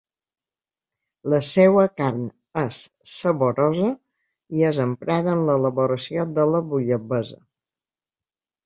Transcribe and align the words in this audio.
La 1.33 1.39
seua 1.49 1.83
carn 2.01 2.23
és 2.63 2.81
saborosa 3.11 3.93
i 4.61 4.67
és 4.73 4.81
emprada 4.89 5.37
en 5.39 5.45
l'elaboració 5.53 6.31
de 6.41 6.49
la 6.57 6.65
bullabessa. 6.75 7.41